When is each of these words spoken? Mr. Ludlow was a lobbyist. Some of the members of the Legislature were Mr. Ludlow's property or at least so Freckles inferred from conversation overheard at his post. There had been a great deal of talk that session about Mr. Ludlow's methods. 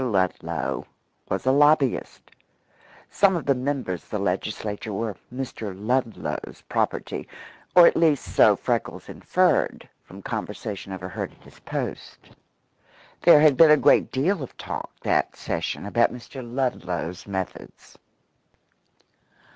Mr. 0.01 0.11
Ludlow 0.13 0.87
was 1.29 1.45
a 1.45 1.51
lobbyist. 1.51 2.31
Some 3.11 3.35
of 3.35 3.45
the 3.45 3.53
members 3.53 4.01
of 4.01 4.09
the 4.09 4.17
Legislature 4.17 4.91
were 4.91 5.15
Mr. 5.31 5.75
Ludlow's 5.77 6.63
property 6.67 7.27
or 7.75 7.85
at 7.85 7.95
least 7.95 8.25
so 8.25 8.55
Freckles 8.55 9.09
inferred 9.09 9.87
from 10.03 10.23
conversation 10.23 10.91
overheard 10.91 11.33
at 11.39 11.43
his 11.43 11.59
post. 11.59 12.31
There 13.21 13.41
had 13.41 13.55
been 13.55 13.69
a 13.69 13.77
great 13.77 14.11
deal 14.11 14.41
of 14.41 14.57
talk 14.57 14.89
that 15.01 15.35
session 15.35 15.85
about 15.85 16.11
Mr. 16.11 16.41
Ludlow's 16.41 17.27
methods. 17.27 17.95